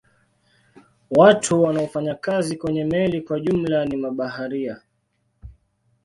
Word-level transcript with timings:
Watu 1.11 1.63
wanaofanya 1.63 2.15
kazi 2.15 2.57
kwenye 2.57 2.83
meli 2.85 3.21
kwa 3.21 3.39
jumla 3.39 3.85
ni 3.85 3.97
mabaharia. 3.97 4.81